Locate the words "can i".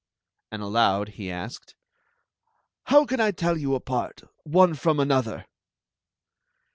3.05-3.29